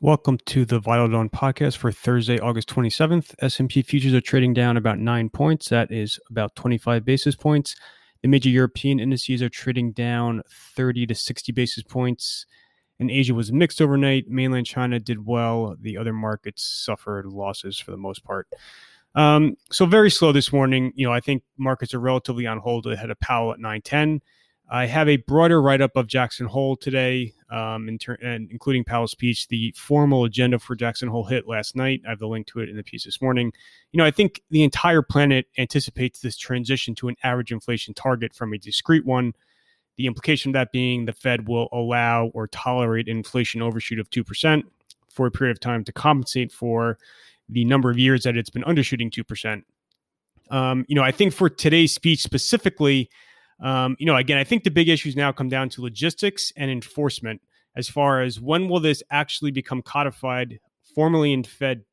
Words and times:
Welcome 0.00 0.38
to 0.46 0.64
the 0.64 0.78
Vital 0.78 1.08
Dawn 1.08 1.28
podcast 1.28 1.76
for 1.78 1.90
Thursday, 1.90 2.38
August 2.38 2.68
27th. 2.68 3.34
S&P 3.40 3.82
futures 3.82 4.14
are 4.14 4.20
trading 4.20 4.54
down 4.54 4.76
about 4.76 5.00
9 5.00 5.28
points. 5.28 5.70
That 5.70 5.90
is 5.90 6.20
about 6.30 6.54
25 6.54 7.04
basis 7.04 7.34
points. 7.34 7.74
The 8.22 8.28
major 8.28 8.48
European 8.48 9.00
indices 9.00 9.42
are 9.42 9.48
trading 9.48 9.90
down 9.90 10.42
30 10.76 11.08
to 11.08 11.16
60 11.16 11.50
basis 11.50 11.82
points. 11.82 12.46
And 13.00 13.10
Asia 13.10 13.34
was 13.34 13.50
mixed 13.50 13.82
overnight. 13.82 14.28
Mainland 14.28 14.66
China 14.66 15.00
did 15.00 15.26
well. 15.26 15.74
The 15.80 15.98
other 15.98 16.12
markets 16.12 16.62
suffered 16.62 17.26
losses 17.26 17.80
for 17.80 17.90
the 17.90 17.96
most 17.96 18.22
part. 18.22 18.46
Um, 19.16 19.56
so 19.72 19.84
very 19.84 20.12
slow 20.12 20.30
this 20.30 20.52
morning. 20.52 20.92
You 20.94 21.08
know, 21.08 21.12
I 21.12 21.18
think 21.18 21.42
markets 21.56 21.92
are 21.92 21.98
relatively 21.98 22.46
on 22.46 22.58
hold 22.58 22.86
ahead 22.86 23.10
of 23.10 23.18
Powell 23.18 23.50
at 23.52 23.58
910. 23.58 24.20
I 24.70 24.86
have 24.86 25.08
a 25.08 25.16
broader 25.16 25.60
write 25.60 25.80
up 25.80 25.96
of 25.96 26.06
Jackson 26.06 26.46
Hole 26.46 26.76
today, 26.76 27.32
um, 27.50 27.88
in 27.88 27.98
ter- 27.98 28.18
and 28.22 28.50
including 28.50 28.84
Powell's 28.84 29.10
speech. 29.10 29.48
The 29.48 29.74
formal 29.76 30.24
agenda 30.24 30.58
for 30.58 30.74
Jackson 30.74 31.08
Hole 31.08 31.24
hit 31.24 31.48
last 31.48 31.76
night. 31.76 32.02
I 32.06 32.10
have 32.10 32.18
the 32.18 32.28
link 32.28 32.46
to 32.48 32.60
it 32.60 32.68
in 32.68 32.76
the 32.76 32.82
piece 32.82 33.04
this 33.04 33.20
morning. 33.20 33.52
You 33.92 33.98
know, 33.98 34.04
I 34.04 34.10
think 34.10 34.42
the 34.50 34.62
entire 34.62 35.02
planet 35.02 35.46
anticipates 35.56 36.20
this 36.20 36.36
transition 36.36 36.94
to 36.96 37.08
an 37.08 37.16
average 37.22 37.52
inflation 37.52 37.94
target 37.94 38.34
from 38.34 38.52
a 38.52 38.58
discrete 38.58 39.06
one. 39.06 39.34
The 39.96 40.06
implication 40.06 40.50
of 40.50 40.54
that 40.54 40.72
being 40.72 41.06
the 41.06 41.12
Fed 41.12 41.48
will 41.48 41.68
allow 41.72 42.26
or 42.28 42.46
tolerate 42.48 43.08
inflation 43.08 43.62
overshoot 43.62 43.98
of 43.98 44.08
2% 44.10 44.62
for 45.08 45.26
a 45.26 45.30
period 45.30 45.56
of 45.56 45.60
time 45.60 45.82
to 45.84 45.92
compensate 45.92 46.52
for 46.52 46.98
the 47.48 47.64
number 47.64 47.90
of 47.90 47.98
years 47.98 48.22
that 48.22 48.36
it's 48.36 48.50
been 48.50 48.62
undershooting 48.62 49.10
2%. 49.10 49.62
Um, 50.50 50.84
you 50.88 50.94
know, 50.94 51.02
I 51.02 51.10
think 51.10 51.32
for 51.32 51.48
today's 51.50 51.92
speech 51.92 52.20
specifically, 52.20 53.10
um, 53.60 53.96
you 53.98 54.06
know, 54.06 54.16
again, 54.16 54.38
I 54.38 54.44
think 54.44 54.64
the 54.64 54.70
big 54.70 54.88
issues 54.88 55.16
now 55.16 55.32
come 55.32 55.48
down 55.48 55.68
to 55.70 55.82
logistics 55.82 56.52
and 56.56 56.70
enforcement 56.70 57.40
as 57.78 57.88
far 57.88 58.20
as 58.20 58.40
when 58.40 58.68
will 58.68 58.80
this 58.80 59.02
actually 59.10 59.52
become 59.52 59.80
codified 59.80 60.58
formally 60.94 61.32
in 61.32 61.44
Fed 61.44 61.84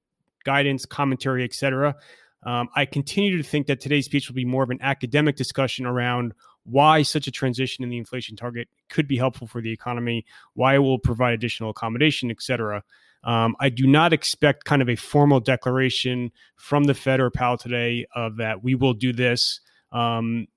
guidance, 0.44 0.86
commentary, 0.86 1.44
etc. 1.44 1.96
Um, 2.44 2.70
I 2.76 2.86
continue 2.86 3.38
to 3.38 3.44
think 3.44 3.68
that 3.68 3.80
today's 3.80 4.06
speech 4.06 4.28
will 4.28 4.36
be 4.36 4.46
more 4.46 4.64
of 4.64 4.72
an 4.72 4.80
academic 4.82 5.36
discussion 5.36 5.86
around 5.86 6.34
why 6.64 7.04
such 7.04 7.28
a 7.28 7.32
transition 7.32 7.84
in 7.84 7.92
the 7.92 8.00
inflation 8.00 8.36
target 8.36 8.68
could 8.90 9.08
be 9.08 9.16
helpful 9.18 9.46
for 9.46 9.62
the 9.62 9.72
economy, 9.72 10.26
why 10.56 10.76
it 10.76 10.80
will 10.80 10.98
provide 10.98 11.36
additional 11.36 11.70
accommodation, 11.70 12.32
etc. 12.32 12.84
Um, 13.24 13.56
I 13.60 13.70
do 13.70 13.86
not 13.86 14.12
expect 14.12 14.66
kind 14.66 14.82
of 14.82 14.90
a 14.90 14.96
formal 14.96 15.40
declaration 15.40 16.32
from 16.56 16.86
the 16.86 16.96
Fed 16.96 17.20
or 17.20 17.30
Powell 17.30 17.58
today 17.58 18.08
of 18.16 18.38
that 18.38 18.64
we 18.64 18.74
will 18.74 18.94
do 18.96 19.14
this. 19.14 19.60
Um, 19.92 20.48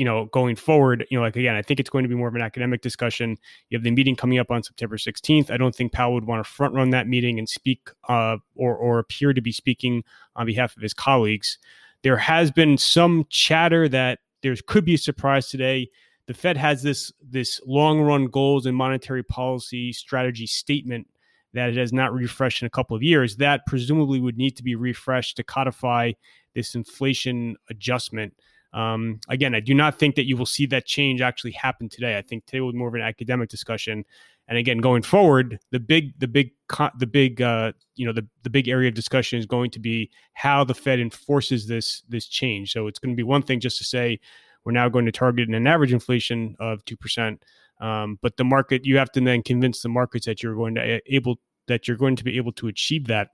you 0.00 0.06
know, 0.06 0.24
going 0.32 0.56
forward, 0.56 1.06
you 1.10 1.18
know, 1.18 1.22
like 1.22 1.36
again, 1.36 1.54
I 1.54 1.60
think 1.60 1.78
it's 1.78 1.90
going 1.90 2.04
to 2.04 2.08
be 2.08 2.14
more 2.14 2.26
of 2.26 2.34
an 2.34 2.40
academic 2.40 2.80
discussion. 2.80 3.36
You 3.68 3.76
have 3.76 3.84
the 3.84 3.90
meeting 3.90 4.16
coming 4.16 4.38
up 4.38 4.50
on 4.50 4.62
September 4.62 4.96
16th. 4.96 5.50
I 5.50 5.58
don't 5.58 5.74
think 5.74 5.92
Powell 5.92 6.14
would 6.14 6.24
want 6.24 6.42
to 6.42 6.50
front 6.50 6.72
run 6.72 6.88
that 6.88 7.06
meeting 7.06 7.38
and 7.38 7.46
speak 7.46 7.90
uh, 8.08 8.38
or 8.54 8.74
or 8.74 8.98
appear 8.98 9.34
to 9.34 9.42
be 9.42 9.52
speaking 9.52 10.02
on 10.36 10.46
behalf 10.46 10.74
of 10.74 10.82
his 10.82 10.94
colleagues. 10.94 11.58
There 12.02 12.16
has 12.16 12.50
been 12.50 12.78
some 12.78 13.26
chatter 13.28 13.90
that 13.90 14.20
there 14.40 14.56
could 14.66 14.86
be 14.86 14.94
a 14.94 14.98
surprise 14.98 15.48
today. 15.50 15.90
The 16.28 16.32
Fed 16.32 16.56
has 16.56 16.82
this 16.82 17.12
this 17.20 17.60
long 17.66 18.00
run 18.00 18.28
goals 18.28 18.64
and 18.64 18.74
monetary 18.74 19.22
policy 19.22 19.92
strategy 19.92 20.46
statement 20.46 21.08
that 21.52 21.68
it 21.68 21.76
has 21.76 21.92
not 21.92 22.14
refreshed 22.14 22.62
in 22.62 22.66
a 22.66 22.70
couple 22.70 22.96
of 22.96 23.02
years. 23.02 23.36
That 23.36 23.66
presumably 23.66 24.18
would 24.18 24.38
need 24.38 24.56
to 24.56 24.62
be 24.62 24.76
refreshed 24.76 25.36
to 25.36 25.44
codify 25.44 26.12
this 26.54 26.74
inflation 26.74 27.56
adjustment. 27.68 28.32
Um, 28.72 29.20
again, 29.28 29.54
I 29.54 29.60
do 29.60 29.74
not 29.74 29.98
think 29.98 30.14
that 30.14 30.26
you 30.26 30.36
will 30.36 30.46
see 30.46 30.66
that 30.66 30.86
change 30.86 31.20
actually 31.20 31.52
happen 31.52 31.88
today. 31.88 32.16
I 32.16 32.22
think 32.22 32.46
today 32.46 32.60
be 32.60 32.78
more 32.78 32.88
of 32.88 32.94
an 32.94 33.00
academic 33.00 33.48
discussion. 33.48 34.04
And 34.46 34.58
again, 34.58 34.78
going 34.78 35.02
forward, 35.02 35.58
the 35.70 35.80
big, 35.80 36.18
the 36.18 36.26
big, 36.26 36.52
the 36.98 37.06
big, 37.06 37.40
uh, 37.40 37.72
you 37.94 38.04
know, 38.06 38.12
the, 38.12 38.26
the 38.42 38.50
big 38.50 38.68
area 38.68 38.88
of 38.88 38.94
discussion 38.94 39.38
is 39.38 39.46
going 39.46 39.70
to 39.70 39.78
be 39.78 40.10
how 40.32 40.64
the 40.64 40.74
Fed 40.74 40.98
enforces 40.98 41.66
this 41.66 42.02
this 42.08 42.26
change. 42.26 42.72
So 42.72 42.86
it's 42.86 42.98
going 42.98 43.14
to 43.14 43.16
be 43.16 43.22
one 43.22 43.42
thing 43.42 43.60
just 43.60 43.78
to 43.78 43.84
say 43.84 44.18
we're 44.64 44.72
now 44.72 44.88
going 44.88 45.06
to 45.06 45.12
target 45.12 45.48
an 45.48 45.66
average 45.66 45.92
inflation 45.92 46.56
of 46.58 46.84
two 46.84 46.96
percent, 46.96 47.44
um, 47.80 48.18
but 48.22 48.36
the 48.36 48.44
market 48.44 48.84
you 48.84 48.98
have 48.98 49.12
to 49.12 49.20
then 49.20 49.42
convince 49.42 49.82
the 49.82 49.88
markets 49.88 50.26
that 50.26 50.42
you're 50.42 50.56
going 50.56 50.74
to 50.74 51.00
able 51.06 51.38
that 51.66 51.86
you're 51.86 51.96
going 51.96 52.16
to 52.16 52.24
be 52.24 52.36
able 52.36 52.52
to 52.52 52.66
achieve 52.66 53.06
that, 53.06 53.28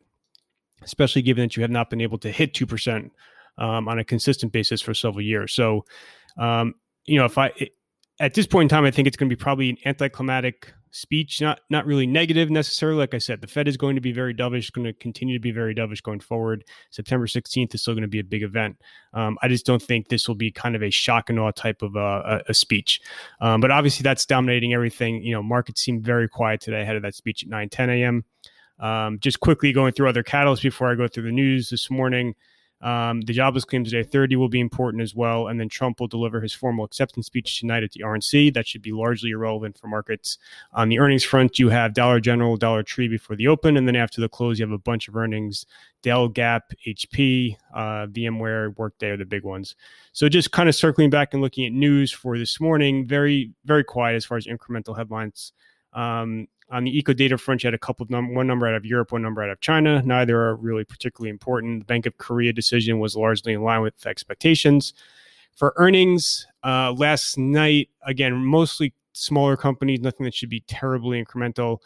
especially 0.83 1.23
given 1.23 1.45
that 1.45 1.57
you 1.57 1.63
have 1.63 1.71
not 1.71 1.89
been 1.89 2.01
able 2.01 2.19
to 2.19 2.31
hit 2.31 2.53
two 2.53 2.67
percent 2.67 3.11
um, 3.59 3.89
on 3.89 3.99
a 3.99 4.05
consistent 4.05 4.53
basis 4.53 4.81
for 4.81 4.95
several 4.95 5.23
years. 5.23 5.55
So, 5.55 5.85
um, 6.39 6.75
you 7.05 7.19
know, 7.19 7.25
if 7.25 7.39
I 7.39 7.53
at 8.19 8.35
this 8.35 8.47
point 8.47 8.65
in 8.65 8.69
time, 8.77 8.85
I 8.85 8.91
think 8.91 9.07
it's 9.07 9.17
going 9.17 9.29
to 9.29 9.37
be 9.37 9.41
probably 9.41 9.71
an 9.71 9.77
anticlimactic 9.85 10.73
speech, 10.91 11.43
not 11.43 11.61
not 11.69 11.85
really 11.85 12.07
negative 12.07 12.51
necessarily. 12.51 12.99
Like 12.99 13.15
I 13.15 13.19
said, 13.19 13.41
the 13.41 13.47
Fed 13.47 13.69
is 13.69 13.77
going 13.77 13.95
to 13.97 14.01
be 14.01 14.13
very 14.13 14.35
dovish, 14.35 14.73
going 14.73 14.87
to 14.87 14.93
continue 14.95 15.37
to 15.37 15.41
be 15.41 15.51
very 15.51 15.75
dovish 15.75 16.03
going 16.03 16.21
forward. 16.21 16.65
September 16.91 17.27
16th 17.27 17.75
is 17.75 17.83
still 17.83 17.95
going 17.95 18.03
to 18.03 18.09
be 18.09 18.19
a 18.19 18.25
big 18.25 18.43
event. 18.43 18.77
Um, 19.13 19.37
I 19.43 19.49
just 19.49 19.67
don't 19.67 19.83
think 19.83 20.09
this 20.09 20.27
will 20.27 20.35
be 20.35 20.51
kind 20.51 20.75
of 20.75 20.83
a 20.83 20.91
shock 20.91 21.29
and 21.29 21.39
awe 21.39 21.51
type 21.51 21.83
of 21.83 21.97
uh, 21.97 22.23
a, 22.25 22.41
a 22.49 22.55
speech. 22.55 23.01
Um, 23.41 23.61
but 23.61 23.71
obviously, 23.71 24.03
that's 24.03 24.25
dominating 24.25 24.73
everything. 24.73 25.23
You 25.23 25.35
know, 25.35 25.43
markets 25.43 25.83
seem 25.83 26.03
very 26.03 26.29
quiet 26.29 26.61
today 26.61 26.83
ahead 26.83 26.97
of 26.97 27.03
that 27.03 27.15
speech 27.15 27.43
at 27.43 27.51
9 27.51 27.69
10 27.69 27.91
a.m. 27.91 28.25
Um, 28.79 29.19
just 29.21 29.41
quickly 29.41 29.73
going 29.73 29.93
through 29.93 30.09
other 30.09 30.23
catalysts 30.23 30.63
before 30.63 30.91
I 30.91 30.95
go 30.95 31.09
through 31.09 31.25
the 31.25 31.33
news 31.33 31.71
this 31.71 31.91
morning. 31.91 32.35
Um, 32.83 33.23
the 33.23 33.33
jobless 33.33 33.65
claims 33.65 33.91
today, 33.91 34.07
30, 34.07 34.37
will 34.37 34.49
be 34.49 34.61
important 34.61 35.03
as 35.03 35.15
well. 35.15 35.49
And 35.49 35.59
then 35.59 35.69
Trump 35.69 35.99
will 35.99 36.09
deliver 36.09 36.41
his 36.41 36.53
formal 36.53 36.85
acceptance 36.85 37.27
speech 37.27 37.59
tonight 37.59 37.83
at 37.83 37.93
the 37.93 38.03
RNC. 38.03 38.53
That 38.55 38.67
should 38.67 38.83
be 38.83 38.93
largely 38.93 39.31
irrelevant 39.31 39.79
for 39.79 39.89
markets. 39.89 40.39
On 40.73 40.89
the 40.89 40.99
earnings 40.99 41.25
front, 41.25 41.59
you 41.59 41.71
have 41.71 41.95
Dollar 41.95 42.21
General, 42.21 42.57
Dollar 42.57 42.83
Tree 42.83 43.09
before 43.09 43.37
the 43.37 43.49
open. 43.49 43.77
And 43.77 43.89
then 43.89 43.97
after 43.97 44.21
the 44.21 44.29
close, 44.29 44.59
you 44.59 44.67
have 44.67 44.73
a 44.73 44.79
bunch 44.79 45.09
of 45.09 45.17
earnings 45.17 45.65
Dell, 46.03 46.29
Gap, 46.29 46.73
HP, 46.87 47.57
uh, 47.75 48.07
VMware, 48.07 48.77
Workday 48.77 49.11
are 49.11 49.17
the 49.17 49.25
big 49.25 49.43
ones. 49.43 49.75
So 50.13 50.29
just 50.29 50.53
kind 50.53 50.69
of 50.69 50.75
circling 50.75 51.11
back 51.11 51.33
and 51.33 51.43
looking 51.43 51.67
at 51.67 51.73
news 51.73 52.13
for 52.13 52.39
this 52.39 52.61
morning, 52.61 53.07
very, 53.09 53.53
very 53.65 53.83
quiet 53.83 54.15
as 54.15 54.25
far 54.25 54.37
as 54.37 54.47
incremental 54.47 54.97
headlines. 54.97 55.53
Um, 55.93 56.47
on 56.71 56.85
the 56.85 56.97
eco 56.97 57.13
data 57.13 57.39
front, 57.39 57.63
you 57.63 57.69
had 57.69 57.75
a 57.75 57.79
couple 57.79 58.05
of 58.05 58.11
num- 58.11 58.35
one 58.35 58.47
number 58.47 58.67
out 58.67 58.75
of 58.75 58.85
Europe, 58.85 59.13
one 59.13 59.23
number 59.23 59.43
out 59.43 59.51
of 59.51 59.61
China. 59.61 60.03
Neither 60.03 60.41
are 60.41 60.57
really 60.57 60.85
particularly 60.85 61.31
important. 61.31 61.81
The 61.81 61.85
Bank 61.85 62.07
of 62.07 62.19
Korea 62.19 62.53
decision 62.53 62.99
was 62.99 63.15
largely 63.17 63.53
in 63.53 63.63
line 63.63 63.83
with 63.83 64.07
expectations. 64.07 64.93
For 65.55 65.73
earnings, 65.77 66.47
uh, 66.65 66.93
last 66.93 67.39
night, 67.39 67.89
again, 68.05 68.35
mostly 68.35 68.93
smaller 69.13 69.57
companies, 69.57 70.01
nothing 70.01 70.25
that 70.25 70.35
should 70.35 70.51
be 70.51 70.61
terribly 70.67 71.25
incremental. 71.25 71.79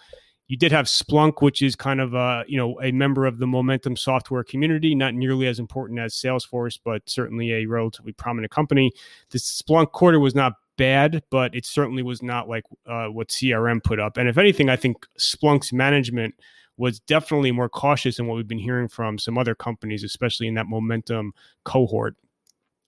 You 0.48 0.56
did 0.56 0.72
have 0.72 0.86
Splunk, 0.86 1.42
which 1.42 1.62
is 1.62 1.76
kind 1.76 2.00
of 2.00 2.14
a 2.14 2.44
you 2.48 2.56
know 2.56 2.80
a 2.82 2.90
member 2.90 3.26
of 3.26 3.38
the 3.38 3.46
Momentum 3.46 3.96
software 3.96 4.42
community, 4.42 4.96
not 4.96 5.14
nearly 5.14 5.46
as 5.46 5.60
important 5.60 6.00
as 6.00 6.14
Salesforce, 6.14 6.78
but 6.82 7.08
certainly 7.08 7.52
a 7.52 7.66
relatively 7.66 8.12
prominent 8.12 8.50
company. 8.50 8.90
The 9.30 9.38
Splunk 9.38 9.92
quarter 9.92 10.18
was 10.18 10.34
not 10.34 10.54
bad, 10.80 11.22
but 11.30 11.54
it 11.54 11.66
certainly 11.66 12.02
was 12.02 12.22
not 12.22 12.48
like 12.48 12.64
uh, 12.86 13.08
what 13.08 13.28
CRM 13.28 13.84
put 13.84 14.00
up. 14.00 14.16
And 14.16 14.30
if 14.30 14.38
anything, 14.38 14.70
I 14.70 14.76
think 14.76 15.06
Splunk's 15.18 15.74
management 15.74 16.34
was 16.78 17.00
definitely 17.00 17.52
more 17.52 17.68
cautious 17.68 18.16
than 18.16 18.26
what 18.26 18.36
we've 18.36 18.48
been 18.48 18.58
hearing 18.58 18.88
from 18.88 19.18
some 19.18 19.36
other 19.36 19.54
companies, 19.54 20.02
especially 20.02 20.48
in 20.48 20.54
that 20.54 20.68
momentum 20.68 21.34
cohort. 21.66 22.16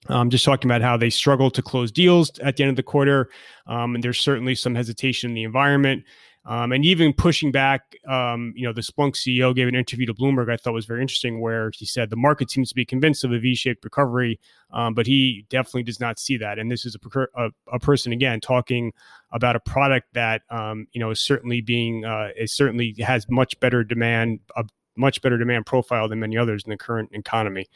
Um, 0.07 0.31
just 0.31 0.43
talking 0.43 0.69
about 0.69 0.81
how 0.81 0.97
they 0.97 1.11
struggled 1.11 1.53
to 1.53 1.61
close 1.61 1.91
deals 1.91 2.31
at 2.39 2.57
the 2.57 2.63
end 2.63 2.71
of 2.71 2.75
the 2.77 2.83
quarter. 2.83 3.29
Um, 3.67 3.93
and 3.93 4.03
there's 4.03 4.19
certainly 4.19 4.55
some 4.55 4.73
hesitation 4.73 5.29
in 5.29 5.35
the 5.35 5.43
environment. 5.43 6.03
Um, 6.45 6.73
and 6.73 6.83
even 6.83 7.13
pushing 7.13 7.51
back, 7.51 7.95
um, 8.05 8.53
you 8.55 8.65
know, 8.67 8.73
the 8.73 8.81
Splunk 8.81 9.15
CEO 9.15 9.55
gave 9.55 9.69
an 9.69 9.75
interview 9.75 10.05
to 10.05 10.13
Bloomberg 10.13 10.51
I 10.51 10.57
thought 10.57 10.73
was 10.73 10.85
very 10.85 11.01
interesting, 11.01 11.39
where 11.39 11.71
he 11.73 11.85
said 11.85 12.09
the 12.09 12.17
market 12.17 12.51
seems 12.51 12.67
to 12.69 12.75
be 12.75 12.83
convinced 12.83 13.23
of 13.23 13.31
a 13.31 13.39
V-shaped 13.39 13.83
recovery, 13.83 14.39
um, 14.71 14.93
but 14.93 15.07
he 15.07 15.45
definitely 15.49 15.83
does 15.83 16.01
not 16.01 16.19
see 16.19 16.35
that. 16.37 16.59
And 16.59 16.69
this 16.69 16.85
is 16.85 16.95
a, 16.95 17.27
a, 17.35 17.49
a 17.71 17.79
person 17.79 18.11
again 18.11 18.41
talking 18.41 18.91
about 19.31 19.55
a 19.55 19.59
product 19.61 20.13
that 20.13 20.41
um, 20.49 20.87
you 20.91 20.99
know 20.99 21.11
is 21.11 21.21
certainly 21.21 21.61
being 21.61 22.03
uh, 22.03 22.29
is 22.35 22.51
certainly 22.51 22.93
has 22.99 23.29
much 23.29 23.57
better 23.61 23.83
demand, 23.85 24.39
a 24.57 24.65
much 24.97 25.21
better 25.21 25.37
demand 25.37 25.65
profile 25.65 26.09
than 26.09 26.19
many 26.19 26.37
others 26.37 26.63
in 26.65 26.71
the 26.71 26.77
current 26.77 27.09
economy. 27.13 27.67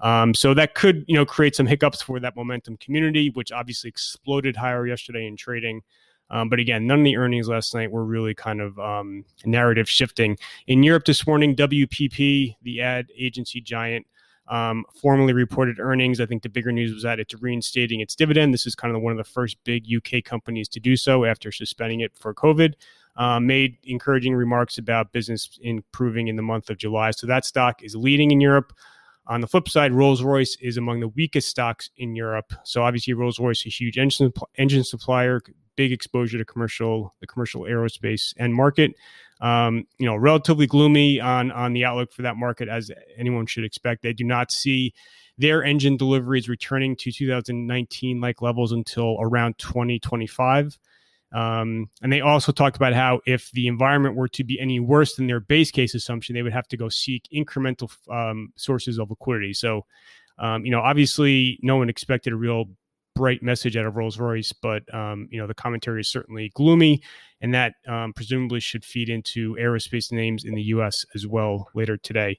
Um, 0.00 0.34
so 0.34 0.54
that 0.54 0.74
could 0.74 1.04
you 1.06 1.14
know 1.14 1.26
create 1.26 1.54
some 1.54 1.66
hiccups 1.66 2.00
for 2.00 2.18
that 2.20 2.36
momentum 2.36 2.78
community, 2.78 3.30
which 3.30 3.52
obviously 3.52 3.88
exploded 3.88 4.56
higher 4.56 4.86
yesterday 4.86 5.26
in 5.26 5.36
trading. 5.36 5.82
Um, 6.30 6.48
but 6.48 6.58
again, 6.58 6.86
none 6.86 7.00
of 7.00 7.04
the 7.04 7.16
earnings 7.16 7.48
last 7.48 7.74
night 7.74 7.90
were 7.90 8.04
really 8.04 8.34
kind 8.34 8.60
of 8.60 8.78
um, 8.78 9.24
narrative 9.44 9.88
shifting. 9.88 10.36
In 10.66 10.82
Europe 10.82 11.04
this 11.04 11.26
morning, 11.26 11.54
WPP, 11.54 12.56
the 12.62 12.80
ad 12.80 13.06
agency 13.16 13.60
giant, 13.60 14.06
um, 14.48 14.84
formally 15.00 15.32
reported 15.32 15.78
earnings. 15.80 16.20
I 16.20 16.26
think 16.26 16.42
the 16.42 16.48
bigger 16.48 16.72
news 16.72 16.92
was 16.92 17.02
that 17.02 17.18
it's 17.18 17.34
reinstating 17.40 18.00
its 18.00 18.14
dividend. 18.14 18.52
This 18.52 18.66
is 18.66 18.74
kind 18.74 18.94
of 18.94 19.02
one 19.02 19.12
of 19.12 19.18
the 19.18 19.24
first 19.24 19.56
big 19.64 19.86
UK 19.94 20.22
companies 20.22 20.68
to 20.70 20.80
do 20.80 20.96
so 20.96 21.24
after 21.24 21.50
suspending 21.50 22.00
it 22.00 22.12
for 22.14 22.34
COVID. 22.34 22.74
Um, 23.16 23.46
made 23.46 23.76
encouraging 23.84 24.34
remarks 24.34 24.76
about 24.76 25.12
business 25.12 25.56
improving 25.62 26.26
in 26.26 26.34
the 26.34 26.42
month 26.42 26.68
of 26.68 26.78
July. 26.78 27.12
So 27.12 27.28
that 27.28 27.44
stock 27.44 27.82
is 27.82 27.94
leading 27.94 28.32
in 28.32 28.40
Europe. 28.40 28.72
On 29.26 29.40
the 29.40 29.46
flip 29.46 29.68
side, 29.68 29.92
Rolls 29.92 30.22
Royce 30.22 30.56
is 30.60 30.76
among 30.76 31.00
the 31.00 31.08
weakest 31.08 31.48
stocks 31.48 31.90
in 31.96 32.14
Europe. 32.14 32.52
So 32.64 32.82
obviously, 32.82 33.14
Rolls 33.14 33.38
Royce, 33.38 33.60
is 33.60 33.66
a 33.66 33.70
huge 33.70 33.98
engine 33.98 34.32
engine 34.56 34.84
supplier, 34.84 35.40
big 35.76 35.92
exposure 35.92 36.38
to 36.38 36.44
commercial 36.44 37.14
the 37.20 37.26
commercial 37.26 37.62
aerospace 37.62 38.34
end 38.38 38.54
market. 38.54 38.92
um, 39.40 39.86
you 39.98 40.06
know, 40.06 40.14
relatively 40.16 40.66
gloomy 40.66 41.20
on 41.20 41.50
on 41.50 41.72
the 41.72 41.84
outlook 41.84 42.12
for 42.12 42.22
that 42.22 42.36
market, 42.36 42.68
as 42.68 42.90
anyone 43.16 43.46
should 43.46 43.64
expect. 43.64 44.02
They 44.02 44.12
do 44.12 44.24
not 44.24 44.52
see 44.52 44.92
their 45.38 45.64
engine 45.64 45.96
deliveries 45.96 46.48
returning 46.48 46.94
to 46.96 47.10
2019 47.10 48.20
like 48.20 48.40
levels 48.40 48.72
until 48.72 49.16
around 49.20 49.58
2025. 49.58 50.78
Um, 51.34 51.90
and 52.00 52.12
they 52.12 52.20
also 52.20 52.52
talked 52.52 52.76
about 52.76 52.94
how 52.94 53.20
if 53.26 53.50
the 53.50 53.66
environment 53.66 54.14
were 54.14 54.28
to 54.28 54.44
be 54.44 54.58
any 54.60 54.78
worse 54.78 55.16
than 55.16 55.26
their 55.26 55.40
base 55.40 55.70
case 55.70 55.94
assumption, 55.94 56.34
they 56.34 56.42
would 56.42 56.52
have 56.52 56.68
to 56.68 56.76
go 56.76 56.88
seek 56.88 57.28
incremental 57.34 57.90
um, 58.08 58.52
sources 58.56 58.98
of 58.98 59.10
liquidity. 59.10 59.52
So, 59.52 59.84
um, 60.38 60.64
you 60.64 60.70
know, 60.70 60.80
obviously, 60.80 61.58
no 61.62 61.76
one 61.76 61.88
expected 61.88 62.32
a 62.32 62.36
real 62.36 62.66
bright 63.14 63.42
message 63.42 63.76
out 63.76 63.86
of 63.86 63.96
Rolls 63.96 64.18
Royce, 64.18 64.52
but 64.52 64.82
um, 64.94 65.28
you 65.30 65.38
know 65.40 65.46
the 65.46 65.54
commentary 65.54 66.00
is 66.00 66.08
certainly 66.08 66.50
gloomy, 66.54 67.02
and 67.40 67.54
that 67.54 67.74
um, 67.88 68.12
presumably 68.12 68.60
should 68.60 68.84
feed 68.84 69.08
into 69.08 69.54
aerospace 69.54 70.12
names 70.12 70.44
in 70.44 70.54
the 70.54 70.62
U.S. 70.62 71.04
as 71.14 71.26
well 71.26 71.68
later 71.74 71.96
today. 71.96 72.38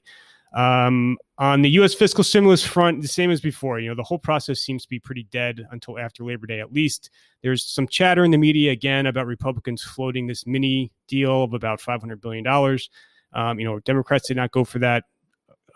Um, 0.56 1.18
on 1.38 1.60
the 1.60 1.68
U.S. 1.70 1.92
fiscal 1.92 2.24
stimulus 2.24 2.64
front, 2.64 3.02
the 3.02 3.08
same 3.08 3.30
as 3.30 3.42
before. 3.42 3.78
You 3.78 3.90
know, 3.90 3.94
the 3.94 4.02
whole 4.02 4.18
process 4.18 4.60
seems 4.60 4.84
to 4.84 4.88
be 4.88 4.98
pretty 4.98 5.24
dead 5.24 5.66
until 5.70 5.98
after 5.98 6.24
Labor 6.24 6.46
Day, 6.46 6.60
at 6.60 6.72
least. 6.72 7.10
There's 7.42 7.62
some 7.62 7.86
chatter 7.86 8.24
in 8.24 8.30
the 8.30 8.38
media 8.38 8.72
again 8.72 9.04
about 9.04 9.26
Republicans 9.26 9.84
floating 9.84 10.26
this 10.26 10.46
mini 10.46 10.90
deal 11.08 11.44
of 11.44 11.52
about 11.52 11.80
500 11.80 12.20
billion 12.22 12.42
dollars. 12.42 12.88
Um, 13.34 13.60
you 13.60 13.66
know, 13.66 13.80
Democrats 13.80 14.28
did 14.28 14.38
not 14.38 14.50
go 14.50 14.64
for 14.64 14.78
that 14.78 15.04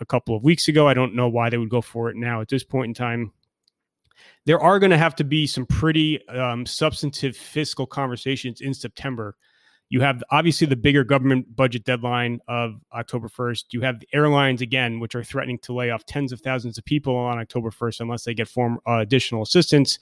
a 0.00 0.06
couple 0.06 0.34
of 0.34 0.42
weeks 0.42 0.66
ago. 0.66 0.88
I 0.88 0.94
don't 0.94 1.14
know 1.14 1.28
why 1.28 1.50
they 1.50 1.58
would 1.58 1.68
go 1.68 1.82
for 1.82 2.08
it 2.08 2.16
now 2.16 2.40
at 2.40 2.48
this 2.48 2.64
point 2.64 2.88
in 2.88 2.94
time 2.94 3.32
there 4.46 4.60
are 4.60 4.78
going 4.78 4.90
to 4.90 4.98
have 4.98 5.14
to 5.16 5.24
be 5.24 5.46
some 5.46 5.66
pretty 5.66 6.26
um, 6.28 6.66
substantive 6.66 7.36
fiscal 7.36 7.86
conversations 7.86 8.60
in 8.60 8.74
September. 8.74 9.36
You 9.90 10.00
have 10.02 10.22
obviously 10.30 10.68
the 10.68 10.76
bigger 10.76 11.02
government 11.02 11.56
budget 11.56 11.84
deadline 11.84 12.40
of 12.46 12.80
October 12.94 13.28
1st. 13.28 13.64
You 13.72 13.80
have 13.80 13.98
the 13.98 14.06
airlines 14.12 14.62
again, 14.62 15.00
which 15.00 15.16
are 15.16 15.24
threatening 15.24 15.58
to 15.62 15.72
lay 15.72 15.90
off 15.90 16.06
tens 16.06 16.30
of 16.30 16.40
thousands 16.40 16.78
of 16.78 16.84
people 16.84 17.16
on 17.16 17.38
October 17.40 17.70
1st 17.70 18.00
unless 18.00 18.22
they 18.22 18.32
get 18.32 18.46
form 18.46 18.78
uh, 18.86 18.98
additional 18.98 19.42
assistance. 19.42 19.98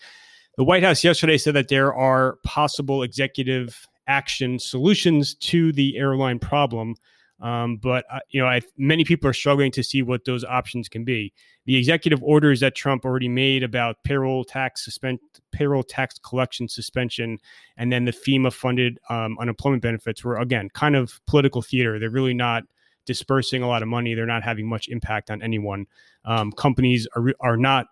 The 0.58 0.64
White 0.64 0.82
House 0.82 1.02
yesterday 1.02 1.38
said 1.38 1.54
that 1.54 1.68
there 1.68 1.94
are 1.94 2.36
possible 2.44 3.02
executive 3.02 3.88
action 4.06 4.58
solutions 4.58 5.34
to 5.34 5.72
the 5.72 5.96
airline 5.96 6.38
problem. 6.38 6.94
Um, 7.40 7.76
but 7.76 8.04
uh, 8.10 8.20
you 8.30 8.40
know, 8.40 8.46
I, 8.46 8.60
many 8.76 9.04
people 9.04 9.28
are 9.30 9.34
struggling 9.34 9.70
to 9.72 9.82
see 9.82 10.02
what 10.02 10.24
those 10.24 10.44
options 10.44 10.88
can 10.88 11.04
be. 11.04 11.32
The 11.66 11.76
executive 11.76 12.22
orders 12.22 12.60
that 12.60 12.74
Trump 12.74 13.04
already 13.04 13.28
made 13.28 13.62
about 13.62 14.02
payroll 14.02 14.44
tax 14.44 14.84
suspend, 14.84 15.20
payroll 15.52 15.82
tax 15.82 16.18
collection 16.18 16.68
suspension, 16.68 17.38
and 17.76 17.92
then 17.92 18.04
the 18.04 18.12
FEMA-funded 18.12 18.98
um, 19.08 19.38
unemployment 19.38 19.82
benefits 19.82 20.24
were 20.24 20.38
again 20.38 20.68
kind 20.70 20.96
of 20.96 21.20
political 21.26 21.62
theater. 21.62 21.98
They're 21.98 22.10
really 22.10 22.34
not 22.34 22.64
dispersing 23.06 23.62
a 23.62 23.68
lot 23.68 23.82
of 23.82 23.88
money. 23.88 24.14
They're 24.14 24.26
not 24.26 24.42
having 24.42 24.68
much 24.68 24.88
impact 24.88 25.30
on 25.30 25.42
anyone. 25.42 25.86
Um, 26.24 26.52
companies 26.52 27.06
are 27.14 27.32
are 27.40 27.56
not 27.56 27.86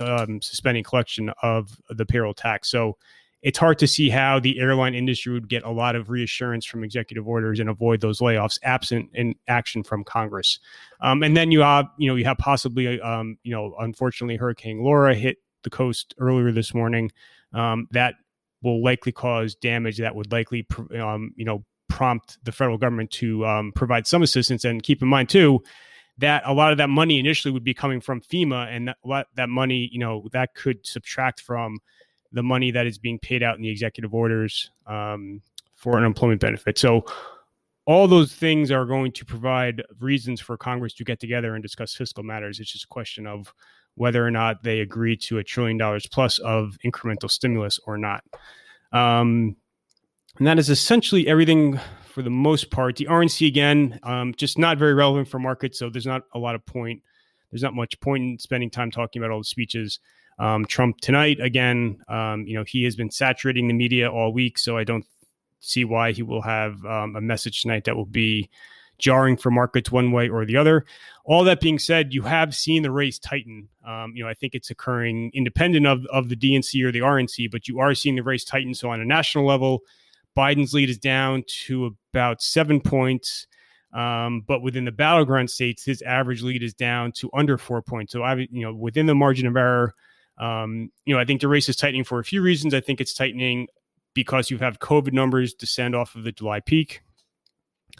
um, 0.00 0.40
suspending 0.40 0.84
collection 0.84 1.32
of 1.42 1.80
the 1.90 2.06
payroll 2.06 2.34
tax. 2.34 2.70
So 2.70 2.96
it's 3.42 3.58
hard 3.58 3.78
to 3.80 3.86
see 3.88 4.08
how 4.08 4.38
the 4.38 4.58
airline 4.60 4.94
industry 4.94 5.32
would 5.32 5.48
get 5.48 5.64
a 5.64 5.70
lot 5.70 5.96
of 5.96 6.10
reassurance 6.10 6.64
from 6.64 6.84
executive 6.84 7.26
orders 7.26 7.58
and 7.58 7.68
avoid 7.68 8.00
those 8.00 8.20
layoffs 8.20 8.58
absent 8.62 9.10
in 9.14 9.34
action 9.48 9.82
from 9.82 10.04
Congress. 10.04 10.60
Um, 11.00 11.22
and 11.22 11.36
then 11.36 11.50
you 11.50 11.60
have, 11.60 11.86
you 11.98 12.08
know, 12.08 12.14
you 12.14 12.24
have 12.24 12.38
possibly, 12.38 13.00
um, 13.00 13.36
you 13.42 13.52
know, 13.52 13.74
unfortunately, 13.80 14.36
Hurricane 14.36 14.82
Laura 14.82 15.14
hit 15.14 15.38
the 15.64 15.70
coast 15.70 16.14
earlier 16.18 16.52
this 16.52 16.72
morning. 16.72 17.10
Um, 17.52 17.88
that 17.90 18.14
will 18.62 18.82
likely 18.82 19.12
cause 19.12 19.56
damage 19.56 19.98
that 19.98 20.14
would 20.14 20.30
likely, 20.30 20.64
um, 20.98 21.32
you 21.36 21.44
know, 21.44 21.64
prompt 21.88 22.38
the 22.44 22.52
federal 22.52 22.78
government 22.78 23.10
to 23.10 23.44
um, 23.44 23.72
provide 23.74 24.06
some 24.06 24.22
assistance. 24.22 24.64
And 24.64 24.82
keep 24.82 25.02
in 25.02 25.08
mind 25.08 25.28
too 25.28 25.62
that 26.18 26.42
a 26.46 26.52
lot 26.52 26.70
of 26.70 26.78
that 26.78 26.88
money 26.88 27.18
initially 27.18 27.52
would 27.52 27.64
be 27.64 27.74
coming 27.74 28.00
from 28.00 28.20
FEMA, 28.20 28.68
and 28.68 28.88
that, 28.88 29.26
that 29.34 29.48
money, 29.48 29.88
you 29.92 29.98
know, 29.98 30.28
that 30.32 30.54
could 30.54 30.86
subtract 30.86 31.40
from 31.40 31.80
the 32.32 32.42
money 32.42 32.70
that 32.70 32.86
is 32.86 32.98
being 32.98 33.18
paid 33.18 33.42
out 33.42 33.56
in 33.56 33.62
the 33.62 33.68
executive 33.68 34.14
orders 34.14 34.70
um, 34.86 35.40
for 35.74 35.96
unemployment 35.96 36.40
benefits. 36.40 36.80
So 36.80 37.04
all 37.84 38.06
those 38.06 38.32
things 38.32 38.70
are 38.70 38.84
going 38.84 39.12
to 39.12 39.24
provide 39.24 39.82
reasons 40.00 40.40
for 40.40 40.56
Congress 40.56 40.94
to 40.94 41.04
get 41.04 41.20
together 41.20 41.54
and 41.54 41.62
discuss 41.62 41.94
fiscal 41.94 42.22
matters. 42.22 42.60
It's 42.60 42.72
just 42.72 42.84
a 42.84 42.88
question 42.88 43.26
of 43.26 43.52
whether 43.94 44.24
or 44.24 44.30
not 44.30 44.62
they 44.62 44.80
agree 44.80 45.16
to 45.16 45.38
a 45.38 45.44
trillion 45.44 45.76
dollars 45.76 46.06
plus 46.06 46.38
of 46.38 46.78
incremental 46.84 47.30
stimulus 47.30 47.78
or 47.86 47.98
not. 47.98 48.22
Um, 48.92 49.56
and 50.38 50.46
that 50.46 50.58
is 50.58 50.70
essentially 50.70 51.28
everything 51.28 51.78
for 52.06 52.22
the 52.22 52.30
most 52.30 52.70
part. 52.70 52.96
The 52.96 53.06
RNC 53.06 53.46
again, 53.46 53.98
um, 54.02 54.34
just 54.36 54.58
not 54.58 54.78
very 54.78 54.94
relevant 54.94 55.28
for 55.28 55.38
markets, 55.38 55.78
so 55.78 55.90
there's 55.90 56.06
not 56.06 56.22
a 56.34 56.38
lot 56.38 56.54
of 56.54 56.64
point. 56.64 57.02
There's 57.50 57.62
not 57.62 57.74
much 57.74 57.98
point 58.00 58.22
in 58.22 58.38
spending 58.38 58.70
time 58.70 58.90
talking 58.90 59.20
about 59.20 59.30
all 59.30 59.40
the 59.40 59.44
speeches. 59.44 59.98
Um, 60.42 60.64
Trump 60.64 61.00
tonight 61.00 61.38
again, 61.38 62.02
um, 62.08 62.44
you 62.48 62.54
know, 62.54 62.64
he 62.66 62.82
has 62.82 62.96
been 62.96 63.12
saturating 63.12 63.68
the 63.68 63.74
media 63.74 64.10
all 64.10 64.32
week, 64.32 64.58
so 64.58 64.76
I 64.76 64.82
don't 64.82 65.06
see 65.60 65.84
why 65.84 66.10
he 66.10 66.24
will 66.24 66.42
have 66.42 66.84
um, 66.84 67.14
a 67.14 67.20
message 67.20 67.62
tonight 67.62 67.84
that 67.84 67.94
will 67.94 68.06
be 68.06 68.50
jarring 68.98 69.36
for 69.36 69.52
markets 69.52 69.92
one 69.92 70.10
way 70.10 70.28
or 70.28 70.44
the 70.44 70.56
other. 70.56 70.84
All 71.24 71.44
that 71.44 71.60
being 71.60 71.78
said, 71.78 72.12
you 72.12 72.22
have 72.22 72.56
seen 72.56 72.82
the 72.82 72.90
race 72.90 73.20
tighten. 73.20 73.68
Um, 73.86 74.14
you 74.16 74.24
know, 74.24 74.28
I 74.28 74.34
think 74.34 74.56
it's 74.56 74.68
occurring 74.68 75.30
independent 75.32 75.86
of 75.86 76.04
of 76.06 76.28
the 76.28 76.34
DNC 76.34 76.84
or 76.84 76.90
the 76.90 77.00
RNC, 77.00 77.52
but 77.52 77.68
you 77.68 77.78
are 77.78 77.94
seeing 77.94 78.16
the 78.16 78.24
race 78.24 78.44
tighten. 78.44 78.74
So 78.74 78.90
on 78.90 79.00
a 79.00 79.04
national 79.04 79.46
level, 79.46 79.82
Biden's 80.36 80.74
lead 80.74 80.90
is 80.90 80.98
down 80.98 81.44
to 81.66 81.96
about 82.12 82.42
seven 82.42 82.80
points. 82.80 83.46
Um, 83.92 84.42
but 84.48 84.60
within 84.60 84.86
the 84.86 84.90
battleground 84.90 85.50
states, 85.50 85.84
his 85.84 86.02
average 86.02 86.42
lead 86.42 86.64
is 86.64 86.74
down 86.74 87.12
to 87.12 87.30
under 87.32 87.58
four 87.58 87.80
points. 87.80 88.12
So 88.12 88.22
I, 88.22 88.34
you 88.34 88.62
know, 88.62 88.74
within 88.74 89.06
the 89.06 89.14
margin 89.14 89.46
of 89.46 89.56
error, 89.56 89.94
um, 90.38 90.90
you 91.04 91.14
know, 91.14 91.20
I 91.20 91.24
think 91.24 91.40
the 91.40 91.48
race 91.48 91.68
is 91.68 91.76
tightening 91.76 92.04
for 92.04 92.18
a 92.18 92.24
few 92.24 92.42
reasons. 92.42 92.74
I 92.74 92.80
think 92.80 93.00
it's 93.00 93.14
tightening 93.14 93.68
because 94.14 94.50
you 94.50 94.58
have 94.58 94.78
COVID 94.78 95.12
numbers 95.12 95.54
descend 95.54 95.94
off 95.94 96.14
of 96.14 96.24
the 96.24 96.32
July 96.32 96.60
peak. 96.60 97.02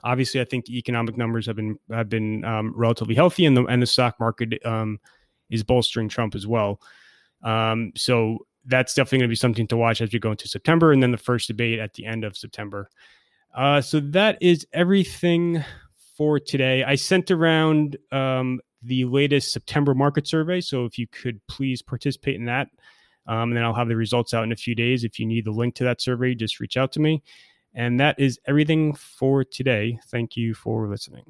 Obviously, 0.05 0.41
I 0.41 0.45
think 0.45 0.67
the 0.67 0.79
economic 0.79 1.17
numbers 1.17 1.47
have 1.47 1.57
been 1.57 1.79
have 1.91 2.09
been 2.09 2.45
um, 2.45 2.73
relatively 2.77 3.15
healthy, 3.15 3.45
and 3.47 3.57
the 3.57 3.65
and 3.67 3.81
the 3.81 3.87
stock 3.87 4.19
market 4.19 4.65
um, 4.65 4.99
is 5.51 5.63
bolstering 5.63 6.09
Trump 6.09 6.35
as 6.35 6.47
well. 6.47 6.81
Um, 7.43 7.93
so 7.95 8.39
that's 8.65 8.95
definitely 8.95 9.19
going 9.19 9.29
to 9.29 9.33
be 9.33 9.37
something 9.37 9.67
to 9.69 9.77
watch 9.77 10.01
as 10.01 10.13
we 10.13 10.19
go 10.19 10.31
into 10.31 10.49
September, 10.49 10.93
and 10.93 11.03
then 11.03 11.13
the 11.13 11.19
first 11.19 11.49
debate 11.49 11.79
at 11.79 11.95
the 11.95 12.07
end 12.07 12.25
of 12.25 12.37
September. 12.37 12.89
Uh, 13.55 13.81
so 13.81 14.01
that 14.01 14.39
is 14.41 14.67
everything 14.73 15.63
for 16.17 16.41
today. 16.41 16.85
I 16.85 16.95
sent 16.95 17.31
around 17.31 17.97
um, 18.11 18.61
the 18.83 19.05
latest 19.05 19.53
September 19.53 19.95
market 19.95 20.27
survey. 20.27 20.61
So 20.61 20.85
if 20.85 20.99
you 20.99 21.07
could 21.07 21.41
please 21.47 21.83
participate 21.83 22.37
in 22.37 22.47
that, 22.47 22.69
um, 23.27 23.51
and 23.51 23.57
then 23.57 23.65
I'll 23.65 23.75
have 23.75 23.89
the 23.89 23.97
results 23.97 24.35
out 24.35 24.45
in 24.45 24.53
a 24.53 24.57
few 24.57 24.75
days. 24.75 25.05
If 25.05 25.19
you 25.19 25.27
need 25.27 25.45
the 25.45 25.53
link 25.53 25.75
to 25.77 25.85
that 25.85 26.01
survey, 26.01 26.35
just 26.35 26.61
reach 26.61 26.77
out 26.77 26.93
to 26.93 27.01
me. 27.01 27.23
And 27.75 28.01
that 28.01 28.19
is 28.19 28.39
everything 28.47 28.95
for 28.95 29.45
today. 29.45 29.99
Thank 30.09 30.37
you 30.37 30.55
for 30.55 30.89
listening. 30.89 31.25